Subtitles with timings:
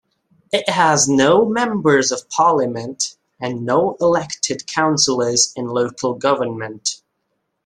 [0.51, 7.03] It has no members of parliament and no elected councillors in local government.